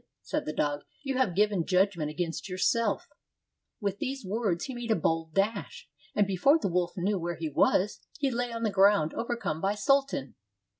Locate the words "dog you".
0.51-1.15